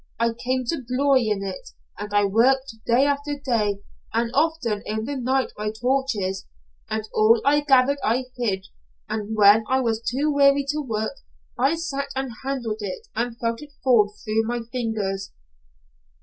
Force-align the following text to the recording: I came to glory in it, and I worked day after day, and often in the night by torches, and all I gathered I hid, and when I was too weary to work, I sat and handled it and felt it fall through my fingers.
I 0.19 0.33
came 0.33 0.65
to 0.65 0.81
glory 0.81 1.27
in 1.29 1.43
it, 1.43 1.69
and 1.99 2.11
I 2.11 2.25
worked 2.25 2.73
day 2.87 3.05
after 3.05 3.37
day, 3.39 3.81
and 4.11 4.31
often 4.33 4.81
in 4.87 5.05
the 5.05 5.15
night 5.15 5.51
by 5.55 5.69
torches, 5.69 6.47
and 6.89 7.07
all 7.13 7.39
I 7.45 7.59
gathered 7.61 7.99
I 8.03 8.25
hid, 8.35 8.65
and 9.07 9.35
when 9.37 9.63
I 9.69 9.79
was 9.81 10.01
too 10.01 10.33
weary 10.33 10.65
to 10.69 10.79
work, 10.81 11.17
I 11.55 11.75
sat 11.75 12.07
and 12.15 12.31
handled 12.43 12.79
it 12.79 13.09
and 13.15 13.37
felt 13.37 13.61
it 13.61 13.73
fall 13.83 14.11
through 14.25 14.47
my 14.47 14.61
fingers. 14.71 15.31